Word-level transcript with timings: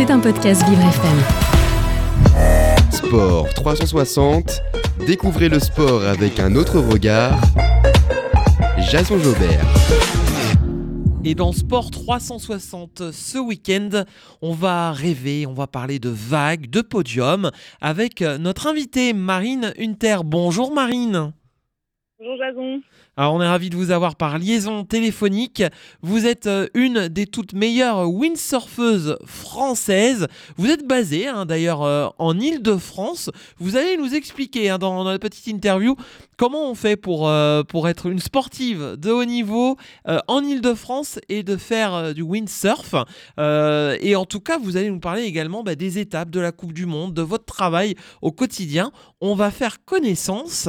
C'est 0.00 0.10
un 0.10 0.18
podcast 0.18 0.66
Vivre 0.66 0.80
FM. 0.80 1.18
Sport 2.90 3.52
360. 3.52 4.62
Découvrez 5.06 5.50
le 5.50 5.60
sport 5.60 6.02
avec 6.04 6.40
un 6.40 6.56
autre 6.56 6.78
regard. 6.78 7.38
Jason 8.78 9.18
Jobert. 9.18 9.66
Et 11.22 11.34
dans 11.34 11.52
Sport 11.52 11.90
360 11.90 13.12
ce 13.12 13.36
week-end, 13.36 14.04
on 14.40 14.54
va 14.54 14.92
rêver, 14.92 15.44
on 15.46 15.52
va 15.52 15.66
parler 15.66 15.98
de 15.98 16.08
vagues, 16.08 16.70
de 16.70 16.80
podium 16.80 17.50
avec 17.82 18.22
notre 18.22 18.68
invitée 18.68 19.12
Marine 19.12 19.74
Hunter. 19.78 20.20
Bonjour 20.24 20.72
Marine. 20.72 21.34
Bonjour 22.22 22.36
Jason. 22.36 22.82
Alors 23.16 23.32
on 23.32 23.40
est 23.40 23.48
ravi 23.48 23.70
de 23.70 23.76
vous 23.76 23.92
avoir 23.92 24.14
par 24.14 24.38
liaison 24.38 24.84
téléphonique. 24.84 25.62
Vous 26.02 26.26
êtes 26.26 26.46
euh, 26.46 26.66
une 26.74 27.08
des 27.08 27.26
toutes 27.26 27.54
meilleures 27.54 28.12
windsurfeuses 28.12 29.16
françaises. 29.24 30.26
Vous 30.58 30.68
êtes 30.68 30.86
basée 30.86 31.28
hein, 31.28 31.46
d'ailleurs 31.46 31.82
euh, 31.82 32.08
en 32.18 32.38
Ile-de-France. 32.38 33.30
Vous 33.58 33.76
allez 33.76 33.96
nous 33.96 34.14
expliquer 34.14 34.68
hein, 34.68 34.76
dans, 34.76 35.02
notre 35.02 35.18
petite 35.18 35.46
interview 35.46 35.96
comment 36.36 36.70
on 36.70 36.74
fait 36.74 36.96
pour, 36.96 37.26
euh, 37.26 37.62
être 37.86 38.06
une 38.06 38.18
sportive 38.18 38.96
de 38.98 39.10
haut 39.10 39.24
niveau 39.24 39.78
en 40.28 40.44
Ile-de-France 40.44 41.18
et 41.30 41.42
de 41.42 41.56
faire 41.56 42.14
du 42.14 42.22
windsurf. 42.22 42.94
et 43.38 44.16
en 44.16 44.24
tout 44.26 44.40
cas, 44.40 44.58
vous 44.58 44.76
allez 44.76 44.90
nous 44.90 45.00
parler 45.00 45.22
également 45.22 45.62
bah, 45.62 45.74
des 45.74 45.98
étapes 45.98 46.30
de 46.30 46.40
la 46.40 46.52
Coupe 46.52 46.72
du 46.72 46.86
Monde, 46.86 47.14
de 47.14 47.22
votre 47.22 47.46
travail 47.46 47.94
au 48.20 48.32
quotidien. 48.32 48.92
On 49.20 49.34
va 49.34 49.50
faire 49.50 49.84
connaissance 49.84 50.68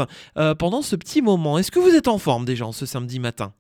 pendant 0.58 0.82
ce 0.82 0.96
petit 0.96 1.22
moment. 1.22 1.41
Est-ce 1.58 1.72
que 1.72 1.80
vous 1.80 1.96
êtes 1.96 2.08
en 2.08 2.18
forme 2.18 2.46
déjà 2.46 2.72
ce 2.72 2.86
samedi 2.86 3.20
matin? 3.20 3.54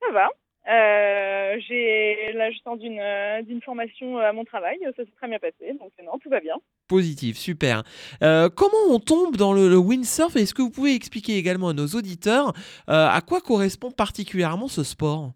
Ça 0.00 0.12
va. 0.12 0.28
Euh, 0.68 1.58
j'ai 1.66 2.32
l'ajustement 2.34 2.76
d'une 2.76 3.00
euh, 3.00 3.42
d'une 3.42 3.60
formation 3.62 4.18
euh, 4.18 4.28
à 4.28 4.32
mon 4.32 4.44
travail, 4.44 4.78
ça 4.96 5.04
s'est 5.04 5.10
très 5.16 5.26
bien 5.26 5.40
passé, 5.40 5.72
donc 5.80 5.90
non, 6.04 6.18
tout 6.18 6.28
va 6.28 6.38
bien. 6.38 6.54
Positif, 6.88 7.36
super. 7.36 7.82
comment 8.20 8.84
on 8.90 8.98
tombe 8.98 9.36
dans 9.36 9.52
le, 9.52 9.76
windsurf? 9.76 10.36
Est-ce 10.36 10.54
que 10.54 10.62
vous 10.62 10.70
pouvez 10.70 10.94
expliquer 10.94 11.36
également 11.36 11.70
à 11.70 11.72
nos 11.72 11.86
auditeurs 11.86 12.52
à 12.86 13.20
quoi 13.26 13.40
correspond 13.40 13.90
particulièrement 13.90 14.68
ce 14.68 14.84
sport? 14.84 15.32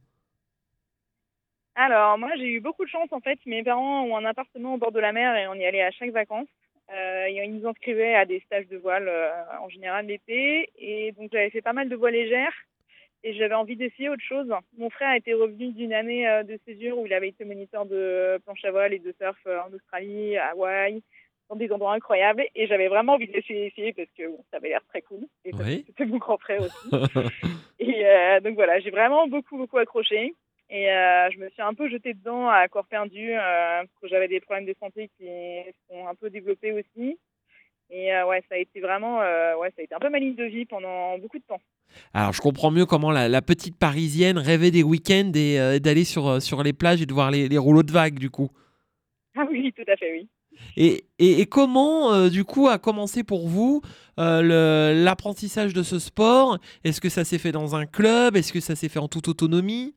Alors, 1.74 2.18
moi 2.18 2.28
j'ai 2.36 2.48
eu 2.48 2.60
beaucoup 2.60 2.84
de 2.84 2.90
chance 2.90 3.08
en 3.10 3.20
fait. 3.20 3.38
Mes 3.46 3.62
parents 3.62 4.02
ont 4.02 4.16
un 4.16 4.24
appartement 4.26 4.74
au 4.74 4.78
bord 4.78 4.92
de 4.92 5.00
la 5.00 5.12
mer 5.12 5.34
et 5.36 5.48
on 5.48 5.54
y 5.54 5.64
allait 5.64 5.82
à 5.82 5.90
chaque 5.92 6.10
vacances. 6.10 6.48
Euh, 6.94 7.28
ils 7.28 7.54
nous 7.54 7.66
inscrivaient 7.66 8.14
à 8.14 8.26
des 8.26 8.40
stages 8.40 8.68
de 8.68 8.76
voile 8.76 9.08
euh, 9.08 9.30
en 9.60 9.68
général 9.68 10.06
l'été. 10.06 10.70
Et 10.78 11.12
donc 11.12 11.30
j'avais 11.32 11.50
fait 11.50 11.62
pas 11.62 11.72
mal 11.72 11.88
de 11.88 11.96
voile 11.96 12.14
légère 12.14 12.52
et 13.24 13.34
j'avais 13.34 13.54
envie 13.54 13.76
d'essayer 13.76 14.08
autre 14.08 14.22
chose. 14.22 14.52
Mon 14.78 14.90
frère 14.90 15.14
était 15.14 15.34
revenu 15.34 15.72
d'une 15.72 15.92
année 15.92 16.28
euh, 16.28 16.44
de 16.44 16.58
césure 16.64 16.98
où 16.98 17.06
il 17.06 17.12
avait 17.12 17.28
été 17.28 17.44
moniteur 17.44 17.86
de 17.86 18.38
planche 18.44 18.64
à 18.64 18.70
voile 18.70 18.94
et 18.94 19.00
de 19.00 19.12
surf 19.20 19.38
en 19.46 19.72
Australie, 19.74 20.36
à 20.36 20.50
Hawaï, 20.50 21.02
dans 21.48 21.56
des 21.56 21.72
endroits 21.72 21.94
incroyables. 21.94 22.44
Et 22.54 22.68
j'avais 22.68 22.88
vraiment 22.88 23.14
envie 23.14 23.28
d'essayer 23.28 23.92
parce 23.92 24.10
que 24.16 24.22
ça 24.50 24.58
avait 24.58 24.68
l'air 24.68 24.84
très 24.88 25.02
cool. 25.02 25.26
Et 25.44 25.50
c'était 25.86 26.06
mon 26.06 26.18
grand 26.18 26.38
frère 26.38 26.62
aussi. 26.62 26.88
et 27.80 28.04
donc 28.42 28.54
voilà, 28.54 28.78
j'ai 28.78 28.90
vraiment 28.90 29.26
beaucoup, 29.26 29.56
beaucoup 29.56 29.78
accroché. 29.78 30.34
Et 30.68 30.90
euh, 30.90 31.30
je 31.30 31.38
me 31.38 31.48
suis 31.50 31.62
un 31.62 31.74
peu 31.74 31.88
jetée 31.88 32.14
dedans 32.14 32.48
à 32.48 32.66
corps 32.68 32.86
perdu 32.86 33.32
euh, 33.32 33.38
parce 33.38 34.00
que 34.02 34.08
j'avais 34.08 34.26
des 34.26 34.40
problèmes 34.40 34.66
de 34.66 34.74
santé 34.80 35.10
qui 35.16 35.26
sont 35.88 36.08
un 36.08 36.14
peu 36.14 36.28
développés 36.28 36.72
aussi. 36.72 37.18
Et 37.88 38.12
euh, 38.12 38.26
ouais, 38.26 38.42
ça 38.48 38.56
a 38.56 38.58
été 38.58 38.80
vraiment, 38.80 39.18
ouais, 39.18 39.72
ça 39.76 39.80
a 39.80 39.82
été 39.82 39.94
un 39.94 40.00
peu 40.00 40.08
ma 40.08 40.18
ligne 40.18 40.34
de 40.34 40.44
vie 40.44 40.64
pendant 40.64 41.18
beaucoup 41.18 41.38
de 41.38 41.44
temps. 41.44 41.60
Alors, 42.12 42.32
je 42.32 42.40
comprends 42.40 42.72
mieux 42.72 42.84
comment 42.84 43.12
la, 43.12 43.42
petite 43.42 43.78
parisienne 43.78 44.38
rêvait 44.38 44.72
des 44.72 44.82
week-ends 44.82 45.30
et 45.36 45.78
d'aller 45.78 46.02
sur, 46.02 46.42
sur 46.42 46.64
les 46.64 46.72
plages 46.72 47.00
et 47.00 47.06
de 47.06 47.12
voir 47.12 47.30
les, 47.30 47.48
les, 47.48 47.58
rouleaux 47.58 47.84
de 47.84 47.92
vagues, 47.92 48.18
du 48.18 48.28
coup. 48.28 48.50
Ah 49.36 49.46
oui, 49.48 49.72
tout 49.72 49.84
à 49.86 49.96
fait, 49.96 50.10
oui. 50.10 50.28
Et, 50.76 51.04
et, 51.20 51.40
et 51.42 51.46
comment, 51.46 52.28
du 52.28 52.42
coup, 52.42 52.66
a 52.66 52.78
commencé 52.78 53.22
pour 53.22 53.46
vous 53.46 53.82
l'apprentissage 54.16 55.72
de 55.72 55.84
ce 55.84 56.00
sport? 56.00 56.58
Est-ce 56.82 57.00
que 57.00 57.08
ça 57.08 57.24
s'est 57.24 57.38
fait 57.38 57.52
dans 57.52 57.76
un 57.76 57.86
club? 57.86 58.36
Est-ce 58.36 58.52
que 58.52 58.60
ça 58.60 58.74
s'est 58.74 58.88
fait 58.88 58.98
en 58.98 59.06
toute 59.06 59.28
autonomie? 59.28 59.94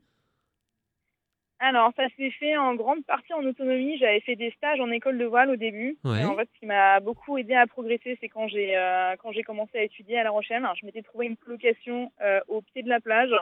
Alors, 1.59 1.91
ça 1.97 2.07
s'est 2.15 2.31
fait 2.31 2.55
en 2.55 2.73
grande 2.75 3.05
partie 3.05 3.33
en 3.33 3.43
autonomie. 3.43 3.97
J'avais 3.97 4.21
fait 4.21 4.37
des 4.37 4.51
stages 4.51 4.79
en 4.79 4.89
école 4.91 5.17
de 5.17 5.25
voile 5.25 5.49
au 5.49 5.57
début. 5.57 5.97
en 6.05 6.35
fait, 6.35 6.49
ce 6.53 6.59
qui 6.59 6.65
m'a 6.65 7.01
beaucoup 7.01 7.37
aidé 7.37 7.53
à 7.53 7.67
progresser, 7.67 8.17
c'est 8.21 8.29
quand 8.29 8.47
j'ai 8.47 8.77
euh, 8.77 9.15
quand 9.17 9.33
j'ai 9.33 9.43
commencé 9.43 9.77
à 9.77 9.83
étudier 9.83 10.19
à 10.19 10.23
La 10.23 10.31
Rochelle. 10.31 10.65
je 10.79 10.85
m'étais 10.85 11.01
trouvé 11.01 11.25
une 11.25 11.35
colocation 11.35 12.11
euh, 12.21 12.39
au 12.47 12.61
pied 12.61 12.81
de 12.81 12.89
la 12.89 13.01
plage 13.01 13.33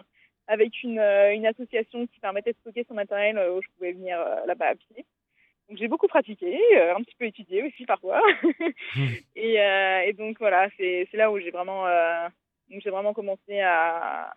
avec 0.47 0.81
une, 0.81 0.97
euh, 0.97 1.33
une 1.33 1.45
association 1.45 2.07
qui 2.07 2.19
permettait 2.19 2.53
de 2.53 2.57
stocker 2.57 2.85
son 2.87 2.95
matériel 2.95 3.37
où 3.37 3.61
je 3.61 3.67
pouvais 3.75 3.91
venir 3.91 4.17
là-bas 4.47 4.69
à 4.69 4.75
pied. 4.75 5.05
Donc 5.69 5.77
j'ai 5.77 5.87
beaucoup 5.87 6.07
pratiqué, 6.07 6.57
un 6.79 7.03
petit 7.03 7.15
peu 7.19 7.25
étudié 7.25 7.63
aussi 7.63 7.85
parfois. 7.85 8.21
Hmm. 8.95 9.07
et, 9.35 9.57
et, 10.07 10.13
donc 10.13 10.39
voilà, 10.39 10.69
c'est 10.77 11.07
là 11.13 11.31
où 11.31 11.37
j'ai 11.39 11.51
vraiment 11.51 11.85
donc 12.69 12.81
j'ai 12.83 12.89
vraiment 12.89 13.13
commencé 13.13 13.59
à, 13.61 14.33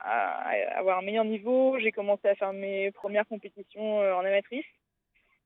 avoir 0.76 0.98
un 0.98 1.02
meilleur 1.02 1.24
niveau. 1.24 1.78
J'ai 1.80 1.92
commencé 1.92 2.28
à 2.28 2.34
faire 2.34 2.52
mes 2.52 2.90
premières 2.92 3.26
compétitions 3.26 4.00
euh, 4.00 4.14
en 4.14 4.24
amatrice. 4.24 4.64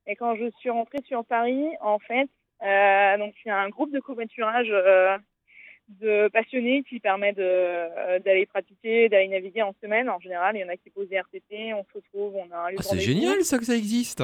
Et 0.07 0.17
quand 0.17 0.37
je 0.37 0.51
suis 0.59 0.69
rentrée 0.69 1.01
sur 1.07 1.25
Paris, 1.25 1.65
en 1.81 1.99
fait, 1.99 2.29
euh, 2.63 3.19
donc 3.19 3.35
c'est 3.43 3.51
un 3.51 3.71
groupe 3.71 3.91
de 3.91 4.01
covoiturage 4.01 4.69
euh, 4.71 5.17
de 5.89 6.29
passionnés 6.29 6.83
qui 6.83 7.01
permet 7.01 7.33
de 7.33 8.19
d'aller 8.19 8.45
pratiquer, 8.45 9.09
d'aller 9.09 9.29
naviguer 9.29 9.63
en 9.63 9.75
semaine. 9.81 10.11
En 10.11 10.21
général, 10.21 10.57
il 10.57 10.61
y 10.61 10.65
en 10.65 10.69
a 10.69 10.77
qui 10.77 10.91
posent 10.91 11.09
des 11.09 11.19
RTT, 11.19 11.73
on 11.73 11.85
se 11.85 11.93
retrouve, 11.95 12.37
on 12.37 12.51
a 12.53 12.59
un 12.59 12.71
lieu 12.71 12.77
ah, 12.81 12.83
C'est 12.83 13.01
génial 13.01 13.43
ça 13.45 13.59
que 13.59 13.65
ça 13.65 13.77
existe. 13.77 14.23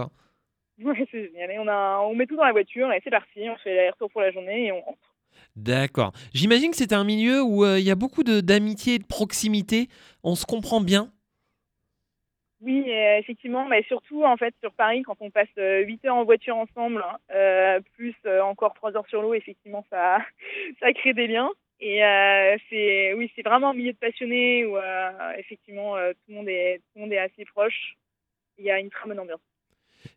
Ouais, 0.82 1.06
c'est 1.10 1.24
génial. 1.24 1.50
Et 1.50 1.58
on 1.58 1.68
a, 1.68 2.00
on 2.00 2.14
met 2.14 2.26
tout 2.26 2.36
dans 2.36 2.44
la 2.44 2.52
voiture 2.52 2.92
et 2.92 3.00
c'est 3.02 3.10
parti. 3.10 3.48
On 3.48 3.56
fait 3.56 3.74
les 3.74 3.90
retour 3.90 4.10
pour 4.10 4.20
la 4.20 4.30
journée 4.30 4.66
et 4.66 4.72
on 4.72 4.80
rentre. 4.82 5.09
D'accord. 5.56 6.12
J'imagine 6.32 6.70
que 6.70 6.76
c'est 6.76 6.92
un 6.92 7.04
milieu 7.04 7.42
où 7.42 7.64
euh, 7.64 7.78
il 7.78 7.84
y 7.84 7.90
a 7.90 7.94
beaucoup 7.94 8.22
d'amitié 8.22 8.94
et 8.94 8.98
de 8.98 9.06
proximité. 9.06 9.88
On 10.22 10.34
se 10.34 10.46
comprend 10.46 10.80
bien? 10.80 11.12
Oui, 12.62 12.84
euh, 12.88 13.18
effectivement, 13.18 13.66
mais 13.66 13.82
surtout 13.84 14.24
en 14.24 14.36
fait 14.36 14.54
sur 14.60 14.72
Paris, 14.72 15.02
quand 15.02 15.16
on 15.20 15.30
passe 15.30 15.48
8 15.56 15.60
euh, 15.60 16.08
heures 16.08 16.16
en 16.16 16.24
voiture 16.24 16.56
ensemble, 16.56 17.02
plus 17.94 18.14
encore 18.42 18.74
3 18.74 18.96
heures 18.96 19.06
sur 19.08 19.22
l'eau, 19.22 19.34
effectivement, 19.34 19.84
ça, 19.90 20.18
ça 20.80 20.92
crée 20.92 21.14
des 21.14 21.26
liens. 21.26 21.50
Et 21.82 22.00
c'est 22.68 23.14
oui, 23.14 23.32
c'est 23.34 23.42
vraiment 23.42 23.70
un 23.70 23.74
milieu 23.74 23.92
de 23.92 23.98
passionnés 23.98 24.66
où 24.66 24.76
effectivement 25.38 25.94
tout 25.96 26.28
le 26.28 26.34
monde 26.34 26.48
est 26.48 26.76
tout 26.78 26.96
le 26.96 27.00
monde 27.02 27.12
est 27.12 27.18
assez 27.18 27.46
proche. 27.46 27.96
Il 28.58 28.66
y 28.66 28.70
a 28.70 28.78
une 28.78 28.90
très 28.90 29.08
bonne 29.08 29.20
ambiance. 29.20 29.40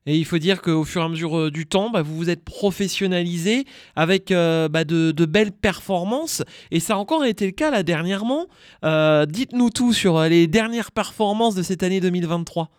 Et 0.05 0.17
il 0.17 0.25
faut 0.25 0.37
dire 0.37 0.61
qu'au 0.61 0.83
fur 0.83 1.01
et 1.01 1.05
à 1.05 1.09
mesure 1.09 1.37
euh, 1.37 1.51
du 1.51 1.65
temps, 1.65 1.89
bah, 1.89 2.01
vous 2.01 2.15
vous 2.15 2.29
êtes 2.29 2.43
professionnalisé 2.43 3.65
avec 3.95 4.31
euh, 4.31 4.67
bah, 4.67 4.83
de, 4.83 5.25
belles 5.25 5.51
performances. 5.51 6.43
Et 6.71 6.79
ça 6.79 6.95
a 6.95 6.97
encore 6.97 7.25
été 7.25 7.45
le 7.45 7.51
cas 7.51 7.71
là 7.71 7.83
dernièrement. 7.83 8.47
Euh, 8.83 9.25
dites-nous 9.25 9.69
tout 9.69 9.93
sur 9.93 10.21
les 10.21 10.47
dernières 10.47 10.91
performances 10.91 11.55
de 11.55 11.63
cette 11.63 11.83
année 11.83 11.99
2023. 11.99 12.69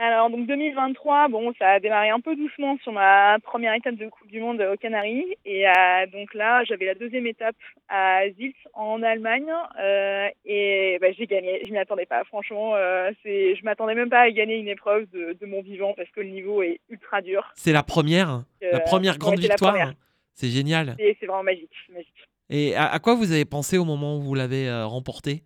Alors 0.00 0.30
donc 0.30 0.46
2023, 0.46 1.26
bon, 1.26 1.52
ça 1.58 1.70
a 1.70 1.80
démarré 1.80 2.10
un 2.10 2.20
peu 2.20 2.36
doucement 2.36 2.78
sur 2.84 2.92
ma 2.92 3.36
première 3.42 3.74
étape 3.74 3.96
de 3.96 4.08
Coupe 4.08 4.28
du 4.28 4.38
Monde 4.38 4.60
aux 4.60 4.76
Canaries 4.76 5.34
et 5.44 5.68
euh, 5.68 6.06
donc 6.12 6.34
là 6.34 6.62
j'avais 6.62 6.84
la 6.84 6.94
deuxième 6.94 7.26
étape 7.26 7.56
à 7.88 8.20
Zils 8.38 8.54
en 8.74 9.02
Allemagne 9.02 9.52
euh, 9.80 10.28
et 10.44 10.98
bah, 11.00 11.08
j'ai 11.18 11.26
gagné. 11.26 11.62
Je 11.66 11.72
m'y 11.72 11.78
attendais 11.78 12.06
pas, 12.06 12.22
franchement, 12.22 12.76
euh, 12.76 13.10
c'est, 13.24 13.56
je 13.56 13.64
m'attendais 13.64 13.96
même 13.96 14.08
pas 14.08 14.20
à 14.20 14.30
gagner 14.30 14.58
une 14.58 14.68
épreuve 14.68 15.10
de, 15.10 15.32
de, 15.32 15.46
mon 15.46 15.62
vivant 15.62 15.94
parce 15.96 16.08
que 16.10 16.20
le 16.20 16.28
niveau 16.28 16.62
est 16.62 16.78
ultra 16.90 17.20
dur. 17.20 17.50
C'est 17.56 17.72
la 17.72 17.82
première, 17.82 18.44
la 18.62 18.78
première 18.78 19.18
grande 19.18 19.40
victoire. 19.40 19.94
C'est 20.32 20.46
génial. 20.46 20.94
C'est, 20.96 21.16
c'est 21.18 21.26
vraiment 21.26 21.42
magique, 21.42 21.74
magique. 21.92 22.28
Et 22.50 22.76
à, 22.76 22.86
à, 22.86 23.00
quoi 23.00 23.16
vous 23.16 23.32
avez 23.32 23.44
pensé 23.44 23.78
au 23.78 23.84
moment 23.84 24.16
où 24.16 24.20
vous 24.20 24.36
l'avez 24.36 24.70
remporté? 24.84 25.42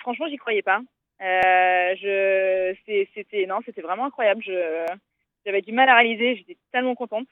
Franchement, 0.00 0.26
j'y 0.28 0.36
croyais 0.36 0.62
pas. 0.62 0.80
Euh, 1.20 1.94
je, 1.96 3.04
c'était, 3.14 3.46
non, 3.46 3.60
c'était 3.64 3.82
vraiment 3.82 4.06
incroyable. 4.06 4.42
Je, 4.42 4.86
j'avais 5.44 5.62
du 5.62 5.72
mal 5.72 5.88
à 5.88 5.96
réaliser. 5.96 6.36
J'étais 6.36 6.56
tellement 6.72 6.94
contente. 6.94 7.26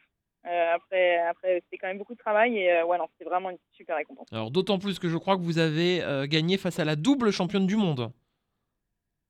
Euh, 0.45 0.75
après, 0.75 1.19
après 1.19 1.63
c'était 1.65 1.79
quand 1.79 1.87
même 1.87 1.99
beaucoup 1.99 2.15
de 2.15 2.19
travail 2.19 2.59
et 2.59 2.73
euh, 2.73 2.85
ouais, 2.85 2.99
non, 2.99 3.07
c'était 3.13 3.29
vraiment 3.29 3.51
une 3.51 3.59
super 3.71 3.97
récompense. 3.97 4.27
Alors, 4.33 4.51
d'autant 4.51 4.79
plus 4.79 4.99
que 4.99 5.09
je 5.09 5.17
crois 5.17 5.37
que 5.37 5.43
vous 5.43 5.59
avez 5.59 6.03
gagné 6.29 6.57
face 6.57 6.79
à 6.79 6.85
la 6.85 6.97
double 6.97 7.31
championne 7.31 7.67
du 7.67 7.77
monde. 7.77 8.13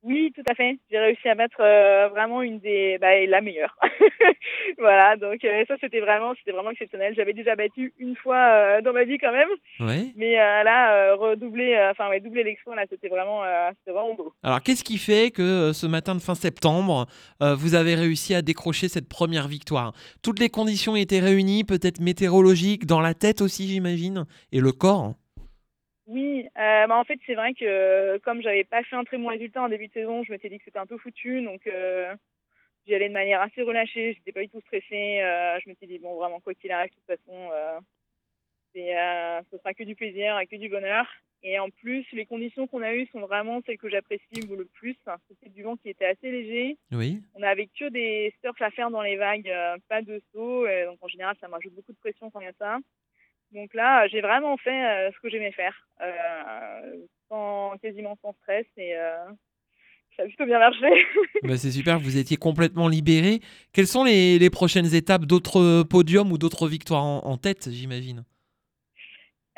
Oui, 0.02 0.32
tout 0.34 0.42
à 0.46 0.54
fait. 0.54 0.78
J'ai 0.90 0.98
réussi 0.98 1.28
à 1.28 1.36
battre 1.36 1.60
euh, 1.60 2.08
vraiment 2.08 2.42
une 2.42 2.58
des, 2.58 2.98
bah, 3.00 3.24
la 3.24 3.40
meilleure. 3.40 3.76
voilà, 4.78 5.16
donc 5.16 5.44
euh, 5.44 5.64
ça 5.68 5.76
c'était 5.80 6.00
vraiment, 6.00 6.34
c'était 6.36 6.50
vraiment 6.50 6.70
exceptionnel. 6.70 7.14
J'avais 7.14 7.32
déjà 7.32 7.54
battu 7.54 7.92
une 7.98 8.16
fois 8.16 8.36
euh, 8.36 8.80
dans 8.82 8.92
ma 8.92 9.04
vie 9.04 9.18
quand 9.18 9.30
même, 9.30 9.48
ouais. 9.80 10.12
mais 10.16 10.34
là 10.34 11.14
redoubler, 11.14 11.78
enfin 11.90 12.08
ouais, 12.08 12.18
doubler 12.20 12.42
l'exploit 12.42 12.74
là, 12.74 12.84
c'était 12.90 13.08
vraiment, 13.08 13.42
c'était 13.78 13.92
vraiment 13.92 14.14
beau. 14.14 14.32
Alors 14.42 14.60
qu'est-ce 14.60 14.82
qui 14.82 14.98
fait 14.98 15.30
que 15.30 15.72
ce 15.72 15.86
matin 15.86 16.14
de 16.14 16.20
fin 16.20 16.34
septembre, 16.34 17.06
vous 17.40 17.74
avez 17.74 17.94
réussi 17.94 18.34
à 18.34 18.42
décrocher 18.42 18.88
cette 18.88 19.08
première 19.08 19.46
victoire? 19.46 19.92
Toutes 20.22 20.40
les 20.40 20.48
conditions 20.48 20.96
étaient 20.96 21.20
réunies, 21.20 21.64
peut-être 21.64 22.00
météorologiques, 22.00 22.86
dans 22.86 23.00
la 23.00 23.14
tête 23.14 23.40
aussi, 23.40 23.68
j'imagine, 23.68 24.24
et 24.50 24.60
le 24.60 24.72
corps? 24.72 25.14
Oui, 26.06 26.48
euh, 26.58 26.86
bah 26.86 26.96
en 26.96 27.04
fait 27.04 27.18
c'est 27.26 27.34
vrai 27.34 27.54
que 27.54 28.18
comme 28.18 28.42
j'avais 28.42 28.64
pas 28.64 28.82
fait 28.82 28.96
un 28.96 29.04
très 29.04 29.18
bon 29.18 29.28
résultat 29.28 29.62
en 29.62 29.68
début 29.68 29.86
de 29.86 29.92
saison, 29.92 30.24
je 30.24 30.32
m'étais 30.32 30.48
dit 30.48 30.58
que 30.58 30.64
c'était 30.64 30.78
un 30.78 30.86
peu 30.86 30.98
foutu, 30.98 31.42
donc 31.42 31.64
euh, 31.68 32.12
j'y 32.86 32.94
allais 32.94 33.08
de 33.08 33.14
manière 33.14 33.40
assez 33.40 33.62
relâchée, 33.62 34.14
j'étais 34.14 34.32
pas 34.32 34.42
du 34.42 34.48
tout 34.48 34.60
stressée. 34.62 35.20
je 35.64 35.70
me 35.70 35.74
suis 35.76 35.86
dit, 35.86 35.98
bon, 35.98 36.16
vraiment, 36.16 36.40
quoi 36.40 36.54
qu'il 36.54 36.72
arrive, 36.72 36.90
de 36.90 36.96
toute 36.96 37.06
façon, 37.06 37.50
ce 38.74 39.58
sera 39.58 39.74
que 39.74 39.84
du 39.84 39.94
plaisir 39.94 40.38
et 40.40 40.46
que 40.46 40.56
du 40.56 40.68
bonheur. 40.68 41.06
Et 41.44 41.58
en 41.58 41.70
plus, 41.70 42.04
les 42.12 42.24
conditions 42.24 42.68
qu'on 42.68 42.82
a 42.82 42.94
eues 42.94 43.06
sont 43.06 43.20
vraiment 43.20 43.60
celles 43.66 43.78
que 43.78 43.88
j'apprécie 43.88 44.46
le 44.48 44.64
plus. 44.64 44.96
C'était 45.28 45.50
du 45.50 45.62
vent 45.62 45.76
qui 45.76 45.88
était 45.88 46.06
assez 46.06 46.30
léger. 46.30 46.78
Oui. 46.92 47.20
On 47.34 47.42
avait 47.42 47.66
que 47.66 47.88
des 47.88 48.32
surfs 48.42 48.62
à 48.62 48.70
faire 48.70 48.90
dans 48.90 49.02
les 49.02 49.16
vagues, 49.16 49.48
euh, 49.48 49.76
pas 49.88 50.02
de 50.02 50.20
saut. 50.32 50.66
donc 50.86 50.98
en 51.00 51.08
général, 51.08 51.36
ça 51.40 51.48
m'ajoute 51.48 51.74
beaucoup 51.74 51.92
de 51.92 51.98
pression 51.98 52.30
quand 52.30 52.40
il 52.40 52.46
y 52.46 52.48
a 52.48 52.52
ça. 52.58 52.78
Donc 53.52 53.74
là, 53.74 54.08
j'ai 54.08 54.20
vraiment 54.20 54.56
fait 54.56 54.84
euh, 54.84 55.10
ce 55.12 55.20
que 55.20 55.28
j'aimais 55.28 55.52
faire, 55.52 55.74
euh, 56.00 56.96
sans, 57.28 57.74
quasiment 57.82 58.16
sans 58.22 58.32
stress. 58.42 58.66
Et 58.76 58.94
ça 60.16 60.24
a 60.24 60.26
plutôt 60.26 60.46
bien 60.46 60.58
marché. 60.58 60.86
bah 61.42 61.56
c'est 61.56 61.70
super, 61.70 61.98
vous 61.98 62.18
étiez 62.18 62.36
complètement 62.36 62.88
libéré. 62.88 63.40
Quelles 63.72 63.86
sont 63.86 64.04
les, 64.04 64.38
les 64.38 64.50
prochaines 64.50 64.94
étapes? 64.94 65.24
D'autres 65.24 65.82
podiums 65.84 66.32
ou 66.32 66.38
d'autres 66.38 66.68
victoires 66.68 67.04
en 67.04 67.36
tête, 67.36 67.70
j'imagine? 67.70 68.24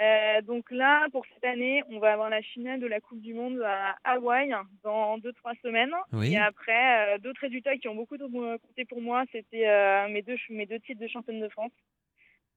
Euh, 0.00 0.42
donc 0.42 0.70
là, 0.70 1.06
pour 1.12 1.24
cette 1.32 1.44
année, 1.44 1.82
on 1.90 1.98
va 1.98 2.12
avoir 2.12 2.28
la 2.28 2.42
finale 2.42 2.80
de 2.80 2.86
la 2.86 3.00
Coupe 3.00 3.20
du 3.20 3.32
Monde 3.32 3.62
à 3.62 3.96
Hawaï 4.04 4.52
dans 4.82 5.18
2-3 5.18 5.60
semaines. 5.62 5.92
Et 6.22 6.36
après, 6.36 7.14
euh, 7.14 7.18
d'autres 7.18 7.40
résultats 7.40 7.76
qui 7.76 7.88
ont 7.88 7.94
beaucoup 7.94 8.18
compté 8.18 8.84
pour 8.88 9.00
moi, 9.00 9.24
c'était 9.30 9.68
euh, 9.68 10.08
mes, 10.08 10.22
deux, 10.22 10.36
mes 10.50 10.66
deux 10.66 10.80
titres 10.80 11.00
de 11.00 11.06
championne 11.06 11.40
de 11.40 11.48
France 11.48 11.72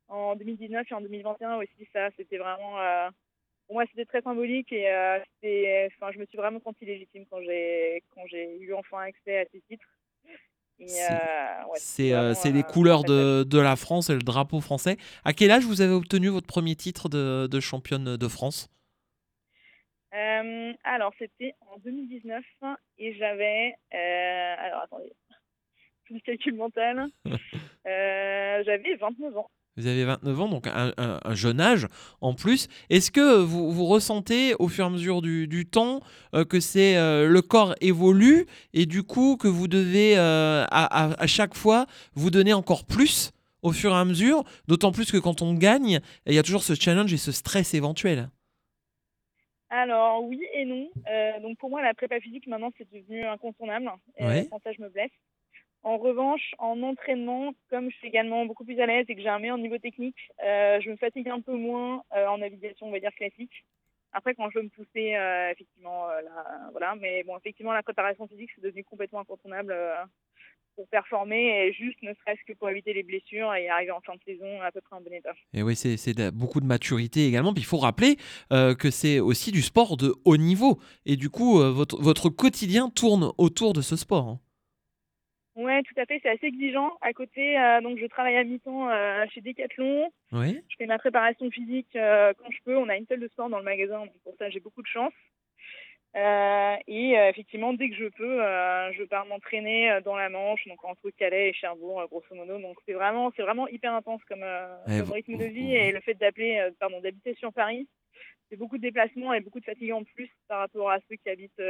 en 0.07 0.35
2019 0.35 0.85
et 0.89 0.93
en 0.93 1.01
2021 1.01 1.57
aussi. 1.57 1.87
Ça, 1.93 2.09
c'était 2.17 2.37
vraiment, 2.37 2.77
pour 3.67 3.75
moi, 3.75 3.85
c'était 3.89 4.05
très 4.05 4.21
symbolique 4.21 4.71
et 4.71 4.87
enfin, 5.97 6.11
je 6.11 6.19
me 6.19 6.25
suis 6.25 6.37
vraiment 6.37 6.59
sentie 6.61 6.85
légitime 6.85 7.25
quand 7.29 7.41
j'ai 7.41 8.03
quand 8.13 8.25
j'ai 8.27 8.57
eu 8.59 8.73
enfin 8.73 9.01
accès 9.01 9.39
à 9.39 9.45
ces 9.51 9.61
titres. 9.61 9.87
C'est 11.75 12.13
euh, 12.13 12.33
les 12.45 12.63
couleurs 12.63 13.03
de, 13.03 13.43
de, 13.43 13.59
la 13.59 13.75
France 13.75 14.09
et 14.09 14.13
le 14.13 14.21
drapeau 14.21 14.61
français. 14.61 14.97
À 15.25 15.33
quel 15.33 15.49
âge 15.51 15.63
vous 15.63 15.81
avez 15.81 15.93
obtenu 15.93 16.27
votre 16.27 16.45
premier 16.45 16.75
titre 16.75 17.09
de, 17.09 17.47
de 17.47 17.59
championne 17.59 18.15
de 18.17 18.27
France? 18.27 18.69
Euh, 20.13 20.73
Alors, 20.83 21.13
c'était 21.17 21.55
en 21.61 21.77
2019 21.79 22.43
et 22.99 23.15
j'avais. 23.15 23.75
Euh, 23.93 24.55
alors, 24.59 24.81
attendez, 24.83 25.13
calcul 26.25 26.55
mental. 26.55 27.07
j'avais 27.85 28.95
29 28.95 29.37
ans. 29.37 29.49
Vous 29.77 29.85
avez 29.85 30.05
29 30.05 30.41
ans, 30.41 30.49
donc 30.49 30.65
un, 30.67 31.35
jeune 31.35 31.61
âge 31.61 31.87
en 32.19 32.33
plus. 32.33 32.67
Est-ce 32.89 33.11
que 33.11 33.37
vous, 33.41 33.71
vous, 33.71 33.85
ressentez 33.85 34.55
au 34.57 34.67
fur 34.67 34.83
et 34.85 34.87
à 34.87 34.89
mesure 34.89 35.21
du, 35.21 35.47
du 35.47 35.67
temps 35.67 36.01
euh, 36.33 36.45
que 36.45 36.59
c'est 36.59 36.97
euh, 36.97 37.27
le 37.27 37.41
corps 37.43 37.75
évolue 37.79 38.47
et 38.73 38.87
du 38.87 39.03
coup 39.03 39.37
que 39.37 39.47
vous 39.47 39.67
devez 39.67 40.17
euh, 40.17 40.65
à, 40.71 41.21
à, 41.21 41.27
chaque 41.27 41.53
fois 41.53 41.85
vous 42.15 42.31
donner 42.31 42.53
encore 42.53 42.85
plus 42.85 43.31
au 43.61 43.71
fur 43.71 43.91
et 43.91 43.95
à 43.95 44.05
mesure, 44.05 44.43
d'autant 44.67 44.91
plus 44.91 45.11
que 45.11 45.17
quand 45.17 45.43
on 45.43 45.53
gagne, 45.53 45.99
il 46.25 46.33
y 46.33 46.39
a 46.39 46.43
toujours 46.43 46.63
ce 46.63 46.73
challenge 46.73 47.13
et 47.13 47.17
ce 47.17 47.31
stress 47.31 47.73
éventuel 47.73 48.29
alors 49.69 50.23
oui 50.23 50.41
et 50.53 50.63
non. 50.63 50.87
donc 51.41 51.57
pour 51.57 51.69
moi 51.69 51.81
la 51.81 51.93
prépa 51.93 52.21
physique 52.21 52.47
maintenant 52.47 52.71
c'est 52.77 52.89
devenu 52.89 53.25
incontournable. 53.25 53.91
Ouais. 54.17 54.47
Quand 54.49 54.61
ça 54.63 54.71
je 54.71 54.81
me 54.81 54.87
blesse. 54.87 55.11
En 55.83 55.97
revanche, 55.97 56.53
en 56.57 56.81
entraînement, 56.83 57.53
comme 57.69 57.89
je 57.89 57.95
suis 57.97 58.07
également 58.07 58.45
beaucoup 58.45 58.65
plus 58.65 58.79
à 58.79 58.85
l'aise 58.85 59.05
et 59.07 59.15
que 59.15 59.21
j'ai 59.21 59.29
un 59.29 59.39
meilleur 59.39 59.57
niveau 59.57 59.77
technique, 59.77 60.17
euh, 60.43 60.81
je 60.81 60.89
me 60.89 60.97
fatigue 60.97 61.29
un 61.29 61.39
peu 61.39 61.53
moins 61.53 62.03
euh, 62.15 62.27
en 62.27 62.39
navigation, 62.39 62.87
on 62.87 62.91
va 62.91 62.99
dire 62.99 63.13
classique. 63.15 63.65
Après, 64.11 64.33
quand 64.35 64.49
je 64.49 64.59
veux 64.59 64.63
me 64.63 64.69
pousser, 64.69 65.15
euh, 65.15 65.51
effectivement, 65.51 66.07
là, 66.07 66.69
voilà. 66.71 66.95
Mais 66.95 67.23
bon, 67.23 67.37
effectivement, 67.37 67.73
la 67.73 67.83
préparation 67.83 68.27
physique, 68.27 68.49
c'est 68.55 68.63
devenu 68.63 68.83
complètement 68.83 69.19
incontournable 69.19 69.75
pour 70.75 70.87
performer 70.87 71.67
et 71.67 71.73
juste 71.73 72.01
ne 72.01 72.13
serait-ce 72.13 72.43
que 72.45 72.57
pour 72.57 72.69
éviter 72.69 72.93
les 72.93 73.03
blessures 73.03 73.53
et 73.53 73.69
arriver 73.69 73.91
en 73.91 74.01
fin 74.01 74.13
de 74.13 74.21
saison 74.25 74.61
à 74.61 74.71
peu 74.71 74.81
près 74.81 74.95
en 74.95 75.01
bon 75.01 75.13
état. 75.13 75.33
Et 75.53 75.63
oui, 75.63 75.75
c'est 75.75 76.31
beaucoup 76.31 76.61
de 76.61 76.65
maturité 76.65 77.27
également. 77.27 77.53
Puis 77.53 77.63
il 77.63 77.65
faut 77.65 77.77
rappeler 77.77 78.17
que 78.49 78.89
c'est 78.89 79.19
aussi 79.19 79.51
du 79.51 79.61
sport 79.61 79.97
de 79.97 80.13
haut 80.25 80.37
niveau. 80.37 80.79
Et 81.05 81.15
du 81.15 81.29
coup, 81.29 81.59
votre, 81.59 82.01
votre 82.01 82.29
quotidien 82.29 82.89
tourne 82.89 83.31
autour 83.37 83.73
de 83.73 83.81
ce 83.81 83.95
sport. 83.95 84.39
Ouais, 85.57 85.81
tout 85.81 85.99
à 85.99 86.05
fait. 86.05 86.19
C'est 86.21 86.29
assez 86.29 86.45
exigeant. 86.45 86.91
À 87.01 87.13
côté, 87.13 87.59
euh, 87.59 87.81
donc 87.81 87.97
je 87.97 88.05
travaille 88.05 88.37
à 88.37 88.43
mi-temps 88.43 88.89
euh, 88.91 89.25
chez 89.33 89.41
Decathlon. 89.41 90.11
Oui. 90.31 90.61
Je 90.69 90.75
fais 90.77 90.85
ma 90.85 90.99
préparation 90.99 91.49
physique 91.49 91.95
euh, 91.95 92.31
quand 92.37 92.51
je 92.51 92.59
peux. 92.63 92.77
On 92.77 92.87
a 92.89 92.95
une 92.95 93.07
salle 93.07 93.19
de 93.19 93.27
sport 93.27 93.49
dans 93.49 93.57
le 93.57 93.63
magasin, 93.63 94.01
donc 94.01 94.13
pour 94.23 94.35
ça 94.37 94.51
j'ai 94.51 94.59
beaucoup 94.59 94.83
de 94.83 94.87
chance. 94.87 95.13
et 96.15 97.13
effectivement, 97.29 97.73
dès 97.73 97.89
que 97.89 97.95
je 97.95 98.05
peux, 98.05 98.37
je 98.93 99.03
pars 99.05 99.25
m'entraîner 99.25 99.99
dans 100.05 100.15
la 100.15 100.29
Manche, 100.29 100.67
donc 100.67 100.83
entre 100.85 101.09
Calais 101.09 101.49
et 101.49 101.53
Cherbourg, 101.53 102.05
grosso 102.07 102.35
modo. 102.35 102.59
Donc 102.59 102.77
c'est 102.85 102.93
vraiment, 102.93 103.31
c'est 103.35 103.41
vraiment 103.41 103.67
hyper 103.67 103.93
intense 103.93 104.23
comme, 104.25 104.45
rythme 104.85 105.37
de 105.37 105.45
vie 105.45 105.73
et 105.73 105.91
le 105.91 106.01
fait 106.01 106.13
d'appeler, 106.13 106.69
pardon, 106.79 107.01
d'habiter 107.01 107.33
sur 107.33 107.51
Paris, 107.51 107.87
c'est 108.49 108.57
beaucoup 108.57 108.77
de 108.77 108.83
déplacements 108.83 109.33
et 109.33 109.39
beaucoup 109.39 109.59
de 109.59 109.65
fatigue 109.65 109.91
en 109.91 110.03
plus 110.03 110.29
par 110.47 110.59
rapport 110.59 110.91
à 110.91 110.99
ceux 111.09 111.15
qui 111.15 111.29
habitent 111.29 111.61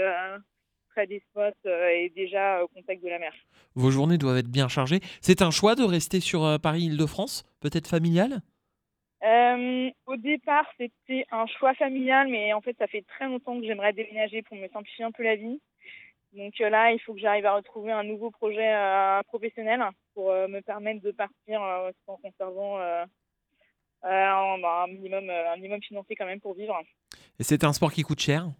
des 1.05 1.19
spots 1.19 1.41
euh, 1.65 1.89
et 1.89 2.11
déjà 2.15 2.63
au 2.63 2.67
contact 2.67 3.03
de 3.03 3.09
la 3.09 3.19
mer. 3.19 3.33
Vos 3.75 3.91
journées 3.91 4.17
doivent 4.17 4.37
être 4.37 4.51
bien 4.51 4.67
chargées. 4.67 4.99
C'est 5.21 5.41
un 5.41 5.51
choix 5.51 5.75
de 5.75 5.83
rester 5.83 6.19
sur 6.19 6.43
euh, 6.43 6.57
Paris-Île-de-France, 6.57 7.45
peut-être 7.59 7.87
familial? 7.87 8.41
Euh, 9.23 9.89
Au 10.05 10.15
départ, 10.15 10.65
c'était 10.77 11.25
un 11.31 11.45
choix 11.47 11.73
familial, 11.75 12.27
mais 12.27 12.53
en 12.53 12.61
fait, 12.61 12.75
ça 12.77 12.87
fait 12.87 13.03
très 13.07 13.25
longtemps 13.25 13.59
que 13.59 13.65
j'aimerais 13.65 13.93
déménager 13.93 14.41
pour 14.43 14.57
me 14.57 14.67
simplifier 14.69 15.05
un 15.05 15.11
peu 15.11 15.23
la 15.23 15.35
vie. 15.35 15.59
Donc 16.33 16.57
là, 16.59 16.91
il 16.91 16.99
faut 16.99 17.13
que 17.13 17.19
j'arrive 17.19 17.45
à 17.45 17.55
retrouver 17.55 17.91
un 17.91 18.03
nouveau 18.03 18.29
projet 18.29 18.75
professionnel 19.27 19.81
pour 20.13 20.27
me 20.29 20.59
permettre 20.59 21.01
de 21.01 21.11
partir 21.11 21.61
en 21.61 22.17
conservant 22.17 22.77
bah, 24.03 24.83
un, 24.83 24.87
minimum, 24.87 25.29
un 25.29 25.55
minimum 25.55 25.81
financier 25.81 26.15
quand 26.15 26.25
même 26.25 26.41
pour 26.41 26.53
vivre. 26.53 26.79
Et 27.39 27.43
c'est 27.43 27.63
un 27.63 27.73
sport 27.73 27.91
qui 27.91 28.03
coûte 28.03 28.19
cher? 28.19 28.51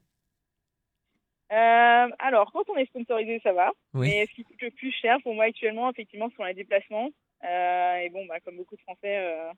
Euh, 1.52 2.08
alors, 2.20 2.52
quand 2.52 2.70
on 2.70 2.76
est 2.76 2.86
sponsorisé, 2.88 3.40
ça 3.44 3.54
va. 3.54 3.72
Mais 3.94 4.26
ce 4.26 4.36
qui 4.36 4.44
coûte 4.44 4.62
le 4.62 4.72
plus 4.72 4.92
cher 4.92 5.18
pour 5.24 5.34
moi 5.34 5.46
actuellement, 5.46 5.90
effectivement, 5.90 6.30
ce 6.30 6.36
sont 6.36 6.44
les 6.44 6.54
déplacements. 6.54 7.10
Euh, 7.44 7.96
et 7.98 8.10
bon, 8.10 8.26
bah, 8.26 8.40
comme 8.44 8.58
beaucoup 8.58 8.76
de 8.76 8.82
Français, 8.82 9.18
euh, 9.18 9.52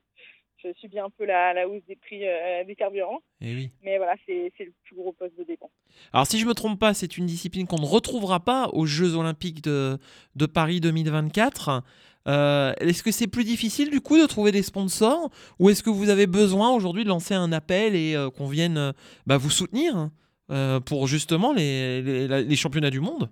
je 0.58 0.72
subis 0.80 1.00
un 1.00 1.10
peu 1.10 1.26
la, 1.26 1.54
la 1.54 1.68
hausse 1.68 1.84
des 1.88 1.96
prix 1.96 2.20
des 2.66 2.76
carburants. 2.76 3.22
Et 3.42 3.56
oui. 3.56 3.72
Mais 3.82 3.98
voilà, 3.98 4.16
c'est 4.26 4.52
le 4.60 4.74
plus 4.84 4.96
gros 4.96 5.14
poste 5.14 5.38
de 5.38 5.44
dépense. 5.44 5.72
Alors, 6.14 6.28
si 6.28 6.38
je 6.38 6.44
ne 6.44 6.50
me 6.50 6.54
trompe 6.54 6.80
pas, 6.80 6.94
c'est 6.94 7.18
une 7.18 7.26
discipline 7.26 7.66
qu'on 7.66 7.80
ne 7.80 7.86
retrouvera 7.86 8.40
pas 8.40 8.68
aux 8.74 8.86
Jeux 8.86 9.16
Olympiques 9.16 9.64
de, 9.64 9.98
de 10.36 10.46
Paris 10.46 10.82
2024. 10.82 11.82
est-ce 12.28 13.02
que 13.02 13.12
c'est 13.12 13.28
plus 13.28 13.46
difficile 13.46 13.90
du 13.90 14.02
coup 14.02 14.20
de 14.20 14.28
trouver 14.28 14.52
des 14.52 14.62
sponsors? 14.62 15.32
Ou 15.58 15.70
est-ce 15.70 15.82
que 15.82 15.90
vous 15.90 16.10
avez 16.10 16.28
besoin 16.28 16.72
aujourd'hui 16.72 17.04
de 17.04 17.10
lancer 17.10 17.34
un 17.34 17.52
appel 17.52 17.96
et 17.96 18.16
qu'on 18.38 18.48
vienne 18.48 18.94
bah, 19.26 19.38
vous 19.38 19.50
soutenir? 19.50 20.10
Euh, 20.52 20.80
pour 20.80 21.06
justement 21.06 21.54
les, 21.54 22.02
les, 22.02 22.56
championnats 22.56 22.90
du 22.90 23.00
monde 23.00 23.30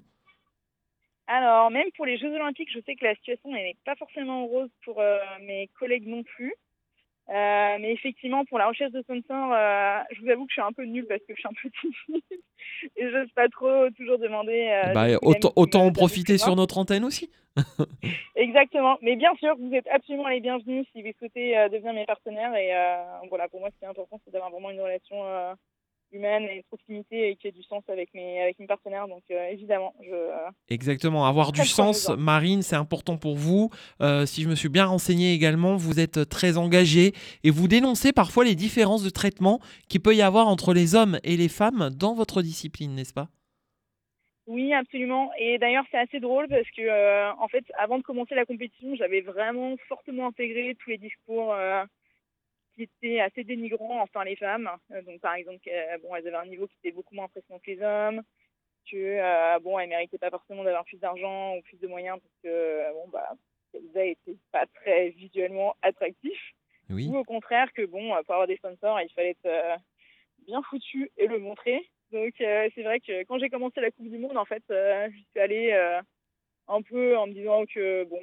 Alors, 1.25 1.71
même 1.71 1.87
pour 1.95 2.05
les 2.05 2.19
Jeux 2.19 2.31
Olympiques, 2.31 2.69
je 2.71 2.79
sais 2.85 2.95
que 2.95 3.05
la 3.05 3.15
situation 3.15 3.51
n'est 3.51 3.75
pas 3.85 3.95
forcément 3.95 4.45
rose 4.45 4.69
pour 4.85 5.01
euh, 5.01 5.17
mes 5.41 5.67
collègues 5.79 6.05
non 6.05 6.21
plus. 6.21 6.53
Euh, 7.29 7.77
mais 7.79 7.91
effectivement, 7.91 8.45
pour 8.45 8.59
la 8.59 8.67
recherche 8.67 8.91
de 8.91 9.01
sponsors, 9.01 9.51
je 10.11 10.21
vous 10.21 10.29
avoue 10.29 10.45
que 10.45 10.51
je 10.51 10.53
suis 10.53 10.61
un 10.61 10.71
peu 10.71 10.85
nulle 10.85 11.07
parce 11.07 11.19
que 11.21 11.33
je 11.33 11.39
suis 11.39 11.47
un 11.47 11.57
peu 11.59 11.71
timide 11.81 12.21
et 12.95 13.09
je 13.09 13.17
n'ose 13.17 13.31
pas 13.31 13.49
trop 13.49 13.89
toujours 13.97 14.19
demander. 14.19 14.79
Bah, 14.93 15.07
autant, 15.23 15.51
autant 15.55 15.85
en 15.85 15.91
profiter 15.91 16.37
sur 16.37 16.55
notre 16.55 16.77
antenne 16.77 17.03
aussi. 17.03 17.31
Exactement. 18.35 18.99
Mais 19.01 19.15
bien 19.15 19.33
sûr, 19.39 19.55
vous 19.57 19.73
êtes 19.73 19.87
absolument 19.87 20.27
les 20.27 20.39
bienvenus 20.39 20.85
si 20.93 21.01
vous 21.01 21.09
souhaitez 21.17 21.55
devenir 21.71 21.93
mes 21.93 22.05
partenaires. 22.05 22.55
Et 22.55 22.69
voilà, 23.27 23.47
pour 23.49 23.59
moi, 23.59 23.69
ce 23.73 23.79
qui 23.79 23.85
est 23.85 23.89
important, 23.89 24.21
c'est 24.23 24.31
d'avoir 24.31 24.51
vraiment 24.51 24.69
une 24.69 24.81
relation 24.81 25.17
humaine 26.11 26.43
et 26.43 26.57
une 26.57 26.63
proximité 26.63 27.29
et 27.29 27.35
qui 27.35 27.47
ait 27.47 27.51
du 27.51 27.63
sens 27.63 27.83
avec 27.89 28.13
mes, 28.13 28.41
avec 28.41 28.59
mes 28.59 28.67
partenaires. 28.67 29.07
Donc 29.07 29.23
euh, 29.31 29.47
évidemment, 29.49 29.93
je... 30.01 30.13
Euh, 30.13 30.49
Exactement, 30.69 31.25
avoir 31.25 31.51
du 31.51 31.65
sens, 31.65 32.09
Marine, 32.09 32.61
c'est 32.61 32.75
important 32.75 33.17
pour 33.17 33.35
vous. 33.35 33.69
Euh, 34.01 34.25
si 34.25 34.41
je 34.41 34.49
me 34.49 34.55
suis 34.55 34.69
bien 34.69 34.85
renseigné 34.85 35.33
également, 35.33 35.75
vous 35.75 35.99
êtes 35.99 36.27
très 36.29 36.57
engagée 36.57 37.13
et 37.43 37.49
vous 37.49 37.67
dénoncez 37.67 38.13
parfois 38.13 38.45
les 38.45 38.55
différences 38.55 39.03
de 39.03 39.09
traitement 39.09 39.59
qu'il 39.89 40.01
peut 40.01 40.15
y 40.15 40.21
avoir 40.21 40.47
entre 40.47 40.73
les 40.73 40.95
hommes 40.95 41.19
et 41.23 41.37
les 41.37 41.49
femmes 41.49 41.89
dans 41.95 42.13
votre 42.13 42.41
discipline, 42.41 42.93
n'est-ce 42.95 43.13
pas? 43.13 43.27
Oui, 44.47 44.73
absolument. 44.73 45.29
Et 45.37 45.57
d'ailleurs, 45.57 45.83
c'est 45.91 45.97
assez 45.97 46.21
drôle 46.21 46.47
parce 46.47 46.69
que, 46.71 47.37
en 47.37 47.49
fait, 47.49 47.65
avant 47.77 47.97
de 47.97 48.03
commencer 48.03 48.33
la 48.33 48.45
compétition, 48.45 48.95
j'avais 48.95 49.19
vraiment 49.19 49.75
fortement 49.89 50.27
intégré 50.27 50.73
tous 50.81 50.89
les 50.89 50.97
discours 50.97 51.53
qui 52.77 52.83
étaient 52.83 53.19
assez 53.19 53.43
dénigrants 53.43 54.01
enfin 54.01 54.23
les 54.23 54.35
femmes. 54.35 54.69
Euh, 54.91 55.01
donc 55.01 55.19
par 55.19 55.33
exemple, 55.33 55.67
euh, 55.67 55.97
bon, 55.99 56.15
elles 56.15 56.27
avaient 56.27 56.37
un 56.37 56.45
niveau 56.45 56.67
qui 56.67 56.75
était 56.83 56.95
beaucoup 56.95 57.15
moins 57.15 57.25
impressionnant 57.25 57.59
que 57.59 57.71
les 57.71 57.81
hommes, 57.81 58.21
que 58.89 58.95
euh, 58.95 59.59
bon, 59.59 59.79
elles 59.79 59.89
méritaient 59.89 60.17
pas 60.17 60.29
forcément 60.29 60.63
d'avoir 60.63 60.85
plus 60.85 60.99
d'argent 60.99 61.55
ou 61.55 61.61
plus 61.63 61.79
de 61.79 61.87
moyens 61.87 62.19
parce 62.21 62.35
que 62.43 62.93
bon 62.93 63.07
bah 63.09 63.33
elles 63.73 64.07
n'étaient 64.09 64.39
pas 64.51 64.65
très 64.67 65.09
visuellement 65.09 65.75
attractifs. 65.81 66.53
Oui. 66.89 67.07
Ou 67.07 67.17
au 67.17 67.23
contraire 67.23 67.73
que 67.73 67.85
bon, 67.85 68.09
pour 68.23 68.35
avoir 68.35 68.47
des 68.47 68.55
sponsors, 68.57 69.01
il 69.01 69.09
fallait 69.09 69.35
être 69.43 69.79
bien 70.45 70.61
foutu 70.69 71.11
et 71.17 71.27
le 71.27 71.39
montrer. 71.39 71.89
Donc 72.11 72.33
c'est 72.37 72.83
vrai 72.83 73.01
que 73.01 73.23
quand 73.23 73.39
j'ai 73.39 73.49
commencé 73.49 73.81
la 73.81 73.91
Coupe 73.91 74.09
du 74.09 74.17
Monde, 74.17 74.37
en 74.37 74.45
fait, 74.45 74.63
je 74.69 75.17
suis 75.17 75.39
allée 75.39 75.73
un 76.69 76.81
peu 76.81 77.17
en 77.17 77.27
me 77.27 77.33
disant 77.33 77.65
que 77.65 78.05
bon, 78.05 78.21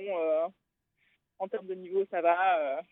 en 1.38 1.48
termes 1.48 1.66
de 1.66 1.74
niveau, 1.74 2.04
ça 2.10 2.20
va. 2.20 2.82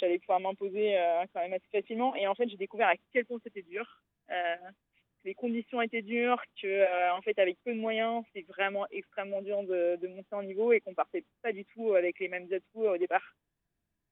J'allais 0.00 0.18
pouvoir 0.18 0.40
m'imposer 0.40 0.96
quand 1.32 1.40
même 1.40 1.52
assez 1.52 1.68
facilement. 1.70 2.14
Et 2.14 2.26
en 2.26 2.34
fait, 2.34 2.48
j'ai 2.48 2.56
découvert 2.56 2.88
à 2.88 2.94
quel 3.12 3.24
point 3.26 3.38
c'était 3.42 3.62
dur 3.62 4.02
les 5.26 5.34
conditions 5.34 5.82
étaient 5.82 6.02
dures, 6.02 6.40
que 6.62 7.10
en 7.12 7.20
fait 7.20 7.38
avec 7.38 7.58
peu 7.64 7.74
de 7.74 7.80
moyens, 7.80 8.24
c'est 8.32 8.46
vraiment 8.46 8.86
extrêmement 8.90 9.42
dur 9.42 9.62
de, 9.64 10.06
monter 10.06 10.34
en 10.34 10.42
niveau 10.42 10.72
et 10.72 10.80
qu'on 10.80 10.94
partait 10.94 11.24
pas 11.42 11.52
du 11.52 11.64
tout 11.66 11.94
avec 11.94 12.18
les 12.20 12.28
mêmes 12.28 12.48
atouts 12.52 12.86
au 12.86 12.96
départ. 12.96 13.36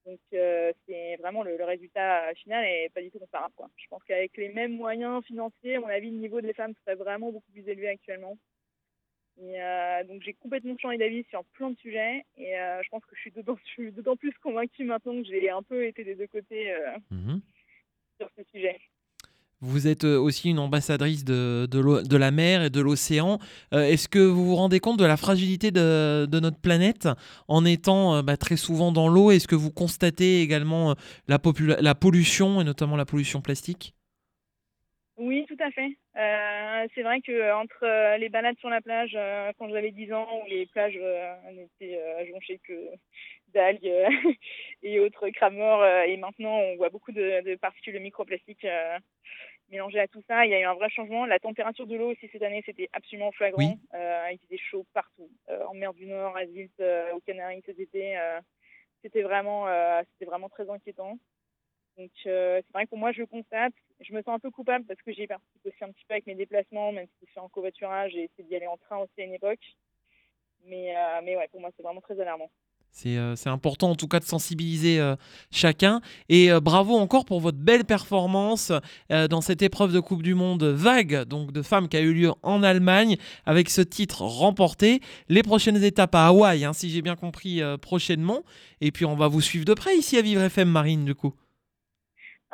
Donc 0.04 0.18
euh, 0.34 0.72
c'est 0.86 1.16
vraiment 1.16 1.42
le, 1.42 1.56
résultat 1.64 2.34
final 2.34 2.64
est 2.64 2.90
pas 2.92 3.00
du 3.00 3.10
tout 3.10 3.20
comparable. 3.20 3.54
Je 3.76 3.86
pense 3.88 4.02
qu'avec 4.04 4.36
les 4.36 4.50
mêmes 4.50 4.76
moyens 4.76 5.24
financiers, 5.24 5.76
à 5.76 5.80
mon 5.80 5.86
avis, 5.86 6.10
le 6.10 6.18
niveau 6.18 6.40
des 6.40 6.52
femmes 6.52 6.74
serait 6.80 6.96
vraiment 6.96 7.32
beaucoup 7.32 7.50
plus 7.52 7.66
élevé 7.66 7.88
actuellement. 7.88 8.36
Et 9.40 9.60
euh, 9.60 10.04
donc 10.04 10.22
j'ai 10.22 10.34
complètement 10.34 10.76
changé 10.78 10.96
d'avis 10.98 11.24
sur 11.30 11.44
plein 11.54 11.70
de 11.70 11.78
sujets 11.78 12.24
et 12.36 12.56
euh, 12.56 12.80
je 12.84 12.88
pense 12.88 13.04
que 13.04 13.16
je 13.16 13.20
suis 13.20 13.90
d'autant 13.90 14.16
plus 14.16 14.32
convaincue 14.42 14.84
maintenant 14.84 15.20
que 15.20 15.28
j'ai 15.28 15.50
un 15.50 15.62
peu 15.62 15.86
été 15.86 16.04
des 16.04 16.14
deux 16.14 16.28
côtés 16.28 16.72
mmh 17.10 17.38
sur 18.20 18.30
ce 18.36 18.44
sujet. 18.52 18.78
Vous 19.64 19.86
êtes 19.86 20.04
euh, 20.04 20.18
aussi 20.18 20.50
une 20.50 20.58
ambassadrice 20.58 21.24
de, 21.24 21.66
de, 21.66 22.16
la 22.16 22.30
mer 22.30 22.64
et 22.64 22.70
de 22.70 22.80
l'océan. 22.82 23.38
Euh, 23.72 23.84
est-ce 23.84 24.08
que 24.08 24.18
vous 24.18 24.44
vous 24.44 24.56
rendez 24.56 24.78
compte 24.78 24.98
de 24.98 25.06
la 25.06 25.16
fragilité 25.16 25.70
de, 25.70 26.28
notre 26.30 26.60
planète 26.60 27.08
en 27.48 27.64
étant 27.64 28.16
euh, 28.16 28.22
bah, 28.22 28.36
très 28.36 28.56
souvent 28.56 28.92
dans 28.92 29.08
l'eau? 29.08 29.30
Est-ce 29.30 29.48
que 29.48 29.54
vous 29.54 29.70
constatez 29.70 30.42
également 30.42 30.94
la, 31.28 31.38
la, 31.80 31.94
pollution 31.94 32.60
et 32.60 32.64
notamment 32.64 32.96
la 32.96 33.06
pollution 33.06 33.40
plastique? 33.40 33.94
Oui, 35.16 35.46
tout 35.48 35.56
à 35.60 35.70
fait. 35.70 35.93
C'est 36.14 37.02
vrai 37.02 37.20
que 37.20 37.52
entre 37.52 38.16
les 38.18 38.28
balades 38.28 38.58
sur 38.58 38.70
la 38.70 38.80
plage 38.80 39.16
quand 39.58 39.68
j'avais 39.68 39.90
10 39.90 40.12
ans, 40.12 40.28
où 40.42 40.48
les 40.48 40.66
plages 40.66 40.98
n'étaient 41.52 41.98
jonchées 42.30 42.60
que 42.66 42.90
d'algues 43.52 43.92
et 44.82 45.00
autres 45.00 45.28
cramors, 45.30 45.84
et 45.86 46.16
maintenant 46.16 46.56
on 46.56 46.76
voit 46.76 46.90
beaucoup 46.90 47.12
de, 47.12 47.42
de 47.42 47.56
particules 47.56 47.98
microplastiques 48.00 48.66
mélangé 49.70 50.00
à 50.00 50.08
tout 50.08 50.22
ça, 50.28 50.44
il 50.44 50.50
y 50.50 50.54
a 50.54 50.60
eu 50.60 50.64
un 50.64 50.74
vrai 50.74 50.88
changement. 50.90 51.26
La 51.26 51.38
température 51.38 51.86
de 51.86 51.96
l'eau 51.96 52.12
aussi 52.12 52.28
cette 52.32 52.42
année, 52.42 52.62
c'était 52.66 52.88
absolument 52.92 53.32
flagrant. 53.32 53.76
Euh, 53.94 54.28
il 54.32 54.38
faisait 54.38 54.58
chaud 54.58 54.86
partout, 54.92 55.30
euh, 55.48 55.64
en 55.66 55.74
mer 55.74 55.94
du 55.94 56.06
Nord, 56.06 56.36
à 56.36 56.46
Zilt, 56.46 56.72
euh, 56.80 57.12
aux 57.12 57.20
Canaries 57.20 57.62
cet 57.66 57.78
été. 57.78 58.16
c'était 59.02 59.22
vraiment, 59.22 59.66
c'était 60.12 60.24
vraiment 60.30 60.48
très 60.48 60.68
inquiétant. 60.70 61.18
Donc 61.96 62.10
c'est 62.22 62.64
vrai 62.72 62.84
que 62.84 62.90
pour 62.90 62.98
moi, 62.98 63.12
je 63.12 63.22
constate, 63.22 63.72
je 64.00 64.12
me 64.12 64.22
sens 64.22 64.34
un 64.34 64.38
peu 64.38 64.50
coupable 64.50 64.84
parce 64.84 65.00
que 65.02 65.12
j'ai 65.12 65.26
participé 65.26 65.68
aussi 65.68 65.84
un 65.84 65.92
petit 65.92 66.04
peu 66.06 66.14
avec 66.14 66.26
mes 66.26 66.34
déplacements, 66.34 66.92
même 66.92 67.06
si 67.18 67.28
c'est 67.32 67.40
en 67.40 67.48
covoiturage 67.48 68.14
et 68.14 68.24
essayé 68.24 68.48
d'y 68.48 68.56
aller 68.56 68.66
en 68.66 68.76
train 68.76 68.98
aussi 68.98 69.20
à 69.20 69.24
une 69.24 69.34
époque. 69.34 69.60
Mais, 70.66 70.94
mais 71.22 71.36
ouais, 71.36 71.46
pour 71.48 71.60
moi, 71.60 71.70
c'est 71.76 71.82
vraiment 71.82 72.00
très 72.00 72.18
alarmant. 72.18 72.50
Euh, 73.06 73.34
c'est 73.36 73.48
important 73.48 73.90
en 73.90 73.94
tout 73.94 74.08
cas 74.08 74.20
de 74.20 74.24
sensibiliser 74.24 75.00
euh, 75.00 75.16
chacun. 75.50 76.00
Et 76.28 76.50
euh, 76.50 76.60
bravo 76.60 76.94
encore 76.94 77.24
pour 77.24 77.40
votre 77.40 77.58
belle 77.58 77.84
performance 77.84 78.72
dans 79.10 79.40
cette 79.40 79.62
épreuve 79.62 79.92
de 79.92 80.00
Coupe 80.00 80.22
du 80.22 80.34
Monde 80.34 80.64
vague, 80.64 81.24
donc 81.24 81.52
de 81.52 81.62
femmes 81.62 81.88
qui 81.88 81.96
a 81.96 82.00
eu 82.00 82.12
lieu 82.12 82.32
en 82.42 82.62
Allemagne, 82.62 83.16
avec 83.46 83.70
ce 83.70 83.80
titre 83.80 84.22
remporté. 84.22 85.00
Les 85.28 85.42
prochaines 85.42 85.82
étapes 85.82 86.14
à 86.14 86.26
Hawaï, 86.26 86.64
hein, 86.64 86.72
si 86.72 86.90
j'ai 86.90 87.02
bien 87.02 87.16
compris, 87.16 87.60
prochainement. 87.80 88.42
Et 88.80 88.90
puis 88.90 89.04
on 89.04 89.14
va 89.14 89.28
vous 89.28 89.40
suivre 89.40 89.64
de 89.64 89.74
près 89.74 89.96
ici 89.96 90.16
à 90.16 90.22
Vivre 90.22 90.42
FM 90.42 90.68
Marine 90.68 91.04
du 91.04 91.14
coup. 91.14 91.34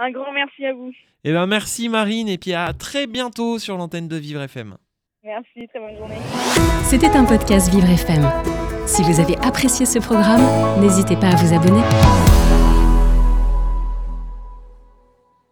Un 0.02 0.10
grand 0.12 0.32
merci 0.32 0.64
à 0.64 0.72
vous. 0.72 0.88
Et 1.24 1.28
eh 1.28 1.32
ben 1.34 1.46
merci 1.46 1.90
Marine 1.90 2.26
et 2.26 2.38
puis 2.38 2.54
à 2.54 2.72
très 2.72 3.06
bientôt 3.06 3.58
sur 3.58 3.76
l'antenne 3.76 4.08
de 4.08 4.16
Vivre 4.16 4.40
FM. 4.40 4.78
Merci, 5.22 5.68
très 5.68 5.78
bonne 5.78 5.94
journée. 5.94 6.16
C'était 6.84 7.14
un 7.14 7.26
podcast 7.26 7.70
Vivre 7.70 7.90
FM. 7.90 8.24
Si 8.86 9.02
vous 9.02 9.20
avez 9.20 9.36
apprécié 9.46 9.84
ce 9.84 9.98
programme, 9.98 10.40
n'hésitez 10.80 11.16
pas 11.16 11.28
à 11.28 11.36
vous 11.36 11.54
abonner. 11.54 11.82